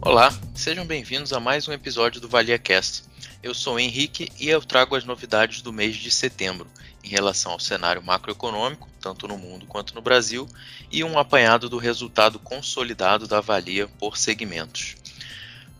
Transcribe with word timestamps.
Olá, 0.00 0.32
sejam 0.54 0.86
bem-vindos 0.86 1.32
a 1.32 1.40
mais 1.40 1.66
um 1.66 1.72
episódio 1.72 2.20
do 2.20 2.28
ValiaCast. 2.28 3.02
Eu 3.42 3.52
sou 3.52 3.74
o 3.74 3.80
Henrique 3.80 4.30
e 4.38 4.48
eu 4.48 4.60
trago 4.60 4.94
as 4.94 5.04
novidades 5.04 5.60
do 5.60 5.72
mês 5.72 5.96
de 5.96 6.08
setembro 6.08 6.68
em 7.02 7.08
relação 7.08 7.50
ao 7.50 7.58
cenário 7.58 8.00
macroeconômico, 8.00 8.88
tanto 9.00 9.26
no 9.26 9.36
mundo 9.36 9.66
quanto 9.66 9.96
no 9.96 10.00
Brasil, 10.00 10.48
e 10.90 11.02
um 11.02 11.18
apanhado 11.18 11.68
do 11.68 11.78
resultado 11.78 12.38
consolidado 12.38 13.26
da 13.26 13.40
Valia 13.40 13.88
por 13.98 14.16
segmentos. 14.16 14.94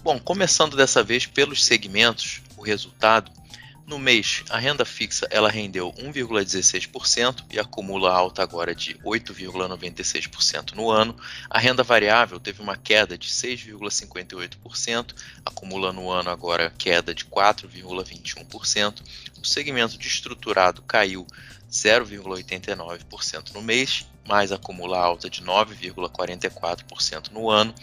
Bom, 0.02 0.18
começando 0.18 0.76
dessa 0.76 1.00
vez 1.00 1.24
pelos 1.24 1.64
segmentos, 1.64 2.42
o 2.56 2.62
resultado 2.62 3.30
no 3.88 3.98
mês, 3.98 4.44
a 4.50 4.58
renda 4.58 4.84
fixa 4.84 5.26
ela 5.30 5.48
rendeu 5.48 5.90
1,16% 5.94 7.42
e 7.50 7.58
acumula 7.58 8.12
alta 8.12 8.42
agora 8.42 8.74
de 8.74 8.94
8,96% 8.96 10.74
no 10.74 10.90
ano. 10.90 11.16
A 11.48 11.58
renda 11.58 11.82
variável 11.82 12.38
teve 12.38 12.60
uma 12.60 12.76
queda 12.76 13.16
de 13.16 13.28
6,58%, 13.28 15.14
acumula 15.42 15.90
no 15.90 16.10
ano 16.10 16.28
agora 16.28 16.70
queda 16.76 17.14
de 17.14 17.24
4,21%. 17.24 19.00
O 19.40 19.46
segmento 19.46 19.96
de 19.96 20.06
estruturado 20.06 20.82
caiu 20.82 21.26
0,89% 21.70 23.52
no 23.52 23.62
mês, 23.62 24.06
mais 24.26 24.50
acumula 24.52 24.98
alta 24.98 25.28
de 25.28 25.42
9,44% 25.42 27.30
no 27.30 27.50
ano. 27.50 27.74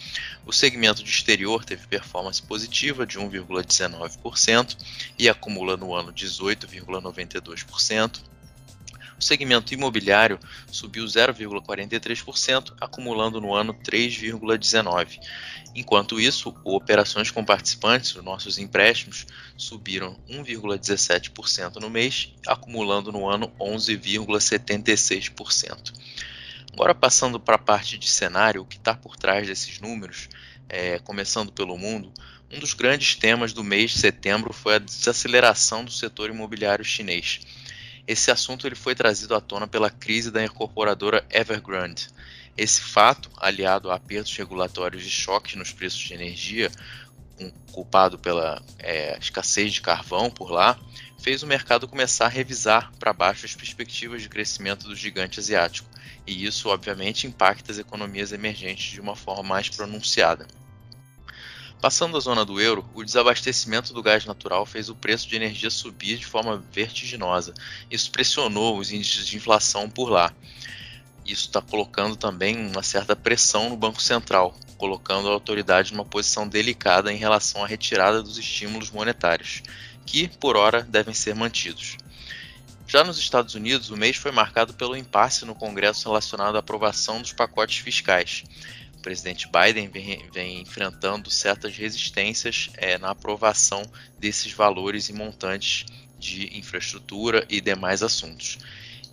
O 0.44 0.52
segmento 0.52 1.02
de 1.02 1.10
exterior 1.10 1.64
teve 1.64 1.86
performance 1.86 2.42
positiva 2.42 3.06
de 3.06 3.18
1,19% 3.18 4.76
e 5.18 5.28
acumula 5.28 5.76
no 5.76 5.94
ano 5.94 6.12
18,92%. 6.12 8.20
O 9.18 9.22
segmento 9.22 9.72
imobiliário 9.72 10.38
subiu 10.70 11.04
0,43%, 11.04 12.74
acumulando 12.80 13.40
no 13.40 13.54
ano 13.54 13.72
3,19%. 13.72 15.18
Enquanto 15.74 16.20
isso, 16.20 16.54
operações 16.64 17.30
com 17.30 17.44
participantes, 17.44 18.14
os 18.14 18.24
nossos 18.24 18.58
empréstimos, 18.58 19.26
subiram 19.56 20.18
1,17% 20.28 21.76
no 21.76 21.88
mês, 21.90 22.32
acumulando 22.46 23.12
no 23.12 23.28
ano 23.28 23.52
11,76%. 23.60 25.92
Agora, 26.72 26.94
passando 26.94 27.40
para 27.40 27.56
a 27.56 27.58
parte 27.58 27.98
de 27.98 28.08
cenário, 28.08 28.62
o 28.62 28.66
que 28.66 28.76
está 28.76 28.94
por 28.94 29.16
trás 29.16 29.46
desses 29.46 29.80
números, 29.80 30.28
é, 30.68 30.98
começando 30.98 31.52
pelo 31.52 31.78
mundo, 31.78 32.12
um 32.50 32.58
dos 32.58 32.74
grandes 32.74 33.14
temas 33.16 33.52
do 33.52 33.64
mês 33.64 33.92
de 33.92 33.98
setembro 33.98 34.52
foi 34.52 34.74
a 34.74 34.78
desaceleração 34.78 35.84
do 35.84 35.90
setor 35.90 36.30
imobiliário 36.30 36.84
chinês. 36.84 37.40
Esse 38.06 38.30
assunto 38.30 38.66
ele 38.66 38.76
foi 38.76 38.94
trazido 38.94 39.34
à 39.34 39.40
tona 39.40 39.66
pela 39.66 39.90
crise 39.90 40.30
da 40.30 40.44
incorporadora 40.44 41.26
Evergrande. 41.30 42.08
Esse 42.56 42.80
fato, 42.80 43.30
aliado 43.36 43.90
a 43.90 43.96
apertos 43.96 44.34
regulatórios 44.36 45.04
e 45.04 45.10
choques 45.10 45.56
nos 45.56 45.72
preços 45.72 46.00
de 46.00 46.14
energia, 46.14 46.70
culpado 47.72 48.18
pela 48.18 48.62
é, 48.78 49.18
escassez 49.18 49.74
de 49.74 49.82
carvão 49.82 50.30
por 50.30 50.50
lá, 50.50 50.78
fez 51.18 51.42
o 51.42 51.46
mercado 51.46 51.88
começar 51.88 52.26
a 52.26 52.30
revisar 52.30 52.92
para 52.98 53.12
baixo 53.12 53.44
as 53.44 53.54
perspectivas 53.54 54.22
de 54.22 54.28
crescimento 54.28 54.86
do 54.86 54.96
gigante 54.96 55.40
asiático, 55.40 55.88
e 56.26 56.46
isso 56.46 56.68
obviamente 56.68 57.26
impacta 57.26 57.72
as 57.72 57.78
economias 57.78 58.32
emergentes 58.32 58.92
de 58.92 59.00
uma 59.00 59.16
forma 59.16 59.42
mais 59.42 59.68
pronunciada. 59.68 60.46
Passando 61.80 62.16
a 62.16 62.20
zona 62.20 62.44
do 62.44 62.58
euro, 62.58 62.88
o 62.94 63.04
desabastecimento 63.04 63.92
do 63.92 64.02
gás 64.02 64.24
natural 64.24 64.64
fez 64.64 64.88
o 64.88 64.94
preço 64.94 65.28
de 65.28 65.36
energia 65.36 65.70
subir 65.70 66.16
de 66.16 66.26
forma 66.26 66.64
vertiginosa. 66.72 67.52
Isso 67.90 68.10
pressionou 68.10 68.78
os 68.78 68.90
índices 68.90 69.26
de 69.26 69.36
inflação 69.36 69.88
por 69.88 70.08
lá. 70.08 70.32
Isso 71.24 71.46
está 71.46 71.60
colocando 71.60 72.16
também 72.16 72.56
uma 72.56 72.82
certa 72.82 73.14
pressão 73.14 73.68
no 73.68 73.76
Banco 73.76 74.00
Central, 74.00 74.58
colocando 74.78 75.28
a 75.28 75.32
autoridade 75.32 75.92
numa 75.92 76.04
posição 76.04 76.48
delicada 76.48 77.12
em 77.12 77.16
relação 77.16 77.62
à 77.62 77.66
retirada 77.66 78.22
dos 78.22 78.38
estímulos 78.38 78.90
monetários, 78.90 79.62
que, 80.06 80.28
por 80.28 80.56
hora, 80.56 80.82
devem 80.82 81.12
ser 81.12 81.34
mantidos. 81.34 81.98
Já 82.88 83.04
nos 83.04 83.18
Estados 83.18 83.54
Unidos, 83.54 83.90
o 83.90 83.96
mês 83.96 84.16
foi 84.16 84.30
marcado 84.30 84.72
pelo 84.72 84.96
impasse 84.96 85.44
no 85.44 85.54
Congresso 85.54 86.08
relacionado 86.08 86.56
à 86.56 86.60
aprovação 86.60 87.20
dos 87.20 87.32
pacotes 87.32 87.78
fiscais 87.78 88.44
presidente 89.06 89.46
Biden 89.46 89.86
vem, 89.86 90.28
vem 90.32 90.60
enfrentando 90.60 91.30
certas 91.30 91.76
resistências 91.76 92.70
é, 92.76 92.98
na 92.98 93.10
aprovação 93.10 93.80
desses 94.18 94.50
valores 94.50 95.08
e 95.08 95.12
montantes 95.12 95.86
de 96.18 96.58
infraestrutura 96.58 97.46
e 97.48 97.60
demais 97.60 98.02
assuntos. 98.02 98.58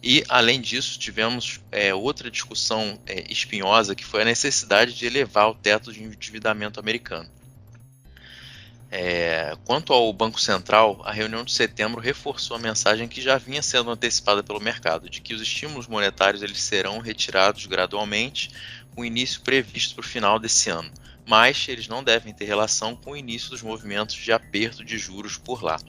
E, 0.01 0.23
além 0.27 0.59
disso, 0.59 0.97
tivemos 0.97 1.61
é, 1.71 1.93
outra 1.93 2.31
discussão 2.31 2.99
é, 3.05 3.31
espinhosa 3.31 3.93
que 3.93 4.03
foi 4.03 4.23
a 4.23 4.25
necessidade 4.25 4.95
de 4.95 5.05
elevar 5.05 5.47
o 5.51 5.53
teto 5.53 5.93
de 5.93 6.01
endividamento 6.01 6.79
americano. 6.79 7.29
É, 8.89 9.55
quanto 9.65 9.93
ao 9.93 10.11
Banco 10.11 10.41
Central, 10.41 11.01
a 11.03 11.11
reunião 11.11 11.43
de 11.43 11.51
setembro 11.51 12.01
reforçou 12.01 12.57
a 12.57 12.59
mensagem 12.59 13.07
que 13.07 13.21
já 13.21 13.37
vinha 13.37 13.61
sendo 13.61 13.89
antecipada 13.91 14.43
pelo 14.43 14.59
mercado, 14.59 15.09
de 15.09 15.21
que 15.21 15.33
os 15.33 15.41
estímulos 15.41 15.87
monetários 15.87 16.43
eles 16.43 16.61
serão 16.61 16.99
retirados 16.99 17.65
gradualmente, 17.65 18.51
o 18.95 19.03
início 19.03 19.41
previsto 19.41 19.95
para 19.95 20.03
o 20.03 20.07
final 20.07 20.39
desse 20.39 20.69
ano, 20.69 20.91
mas 21.25 21.67
eles 21.67 21.87
não 21.87 22.03
devem 22.03 22.33
ter 22.33 22.45
relação 22.45 22.95
com 22.95 23.11
o 23.11 23.17
início 23.17 23.49
dos 23.49 23.61
movimentos 23.61 24.15
de 24.15 24.31
aperto 24.31 24.83
de 24.83 24.97
juros 24.97 25.37
por 25.37 25.63
lá. 25.63 25.79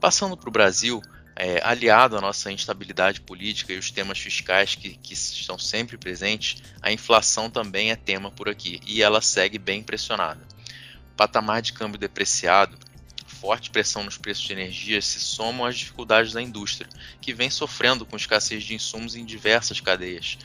Passando 0.00 0.36
para 0.36 0.48
o 0.48 0.52
Brasil, 0.52 1.00
é, 1.36 1.60
aliado 1.64 2.16
à 2.16 2.20
nossa 2.20 2.52
instabilidade 2.52 3.20
política 3.20 3.72
e 3.72 3.78
os 3.78 3.90
temas 3.90 4.18
fiscais 4.18 4.74
que, 4.74 4.96
que, 4.96 5.14
estão 5.14 5.58
sempre 5.58 5.96
presentes, 5.96 6.62
a 6.80 6.92
inflação 6.92 7.50
também 7.50 7.90
é 7.90 7.96
tema 7.96 8.30
por 8.30 8.48
aqui 8.48 8.80
e 8.86 9.02
ela 9.02 9.20
segue 9.20 9.58
bem 9.58 9.82
pressionada. 9.82 10.40
Patamar 11.16 11.62
de 11.62 11.72
câmbio 11.72 11.98
depreciado, 11.98 12.76
forte 13.26 13.70
pressão 13.70 14.04
nos 14.04 14.16
preços 14.16 14.44
de 14.44 14.52
energia 14.52 15.00
se 15.02 15.18
somam 15.18 15.66
às 15.66 15.76
dificuldades 15.76 16.32
da 16.32 16.42
indústria, 16.42 16.88
que 17.20 17.34
vem 17.34 17.50
sofrendo 17.50 18.06
com 18.06 18.16
escassez 18.16 18.62
de 18.62 18.74
insumos 18.74 19.16
em 19.16 19.24
diversas 19.24 19.80
cadeias. 19.80 20.38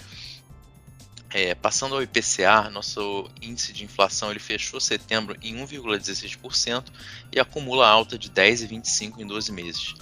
É, 1.33 1.53
passando 1.53 1.95
ao 1.95 2.01
IPCA, 2.01 2.69
nosso 2.69 3.29
índice 3.41 3.73
de 3.73 3.83
inflação 3.83 4.31
ele 4.31 4.39
fechou 4.39 4.79
setembro 4.79 5.35
em 5.41 5.55
1,16% 5.57 6.85
e 7.33 7.39
acumula 7.39 7.87
alta 7.87 8.17
de 8.17 8.29
10,25% 8.29 9.19
em 9.19 9.27
12 9.27 9.51
meses. 9.51 9.93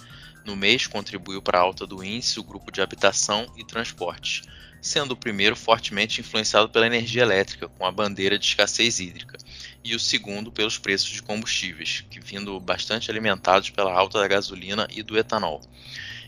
No 0.46 0.56
mês, 0.56 0.86
contribuiu 0.86 1.42
para 1.42 1.58
a 1.58 1.62
alta 1.62 1.88
do 1.88 2.04
índice 2.04 2.40
o 2.40 2.44
grupo 2.44 2.72
de 2.72 2.80
habitação 2.80 3.52
e 3.58 3.64
transportes, 3.64 4.44
sendo 4.80 5.14
o 5.14 5.18
primeiro 5.18 5.56
fortemente 5.56 6.22
influenciado 6.22 6.70
pela 6.70 6.86
energia 6.86 7.24
elétrica, 7.24 7.68
com 7.68 7.88
a 7.88 7.92
bandeira 7.92 8.38
de 8.38 8.46
escassez 8.46 9.00
hídrica, 9.00 9.36
e 9.84 9.96
o 9.96 10.00
segundo 10.00 10.52
pelos 10.52 10.78
preços 10.78 11.10
de 11.10 11.24
combustíveis, 11.24 12.04
que 12.08 12.20
vindo 12.20 12.60
bastante 12.60 13.10
alimentados 13.10 13.72
pela 13.72 13.92
alta 13.92 14.20
da 14.20 14.28
gasolina 14.28 14.88
e 14.92 15.02
do 15.02 15.18
etanol. 15.18 15.60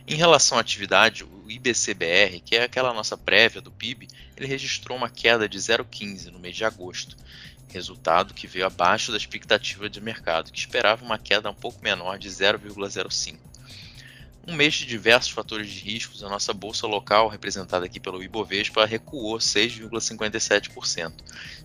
Em 0.09 0.15
relação 0.15 0.57
à 0.57 0.61
atividade, 0.61 1.25
o 1.25 1.51
IBCBR, 1.51 2.39
que 2.39 2.55
é 2.55 2.63
aquela 2.63 2.93
nossa 2.93 3.17
prévia 3.17 3.59
do 3.59 3.69
PIB, 3.69 4.07
ele 4.37 4.47
registrou 4.47 4.97
uma 4.97 5.09
queda 5.09 5.49
de 5.49 5.57
0,15 5.57 6.27
no 6.27 6.39
mês 6.39 6.55
de 6.55 6.63
agosto, 6.63 7.17
resultado 7.67 8.33
que 8.33 8.47
veio 8.47 8.65
abaixo 8.65 9.11
da 9.11 9.17
expectativa 9.17 9.89
de 9.89 9.99
mercado, 9.99 10.49
que 10.49 10.59
esperava 10.59 11.03
uma 11.03 11.19
queda 11.19 11.49
um 11.49 11.53
pouco 11.53 11.83
menor 11.83 12.17
de 12.17 12.29
0,05. 12.29 13.37
Um 14.47 14.55
mês 14.55 14.75
de 14.75 14.85
diversos 14.85 15.31
fatores 15.31 15.69
de 15.69 15.81
riscos, 15.81 16.23
a 16.23 16.29
nossa 16.29 16.53
bolsa 16.53 16.87
local, 16.87 17.27
representada 17.27 17.85
aqui 17.85 17.99
pelo 17.99 18.23
Ibovespa, 18.23 18.85
recuou 18.85 19.37
6,57%. 19.39 21.13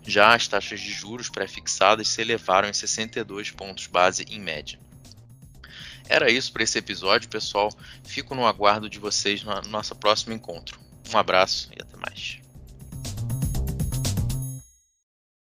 Já 0.04 0.34
as 0.34 0.48
taxas 0.48 0.80
de 0.80 0.90
juros 0.90 1.28
pré-fixadas 1.30 2.08
se 2.08 2.20
elevaram 2.20 2.68
em 2.68 2.72
62 2.72 3.52
pontos 3.52 3.86
base 3.86 4.26
em 4.28 4.40
média. 4.40 4.80
Era 6.08 6.30
isso 6.30 6.52
para 6.52 6.62
esse 6.62 6.78
episódio, 6.78 7.28
pessoal. 7.28 7.70
Fico 8.04 8.34
no 8.34 8.46
aguardo 8.46 8.88
de 8.88 8.98
vocês 8.98 9.42
no 9.42 9.60
nosso 9.62 9.94
próximo 9.94 10.34
encontro. 10.34 10.78
Um 11.12 11.18
abraço 11.18 11.68
e 11.76 11.82
até 11.82 11.96
mais. 11.96 12.41